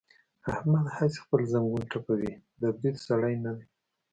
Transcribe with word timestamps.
احمد 0.51 0.85
هسې 0.97 1.19
خپل 1.25 1.41
زنګون 1.51 1.83
ټپوي، 1.91 2.33
د 2.59 2.63
برید 2.77 2.95
سړی 3.07 3.35
نه 3.43 3.51
دی. 3.57 3.65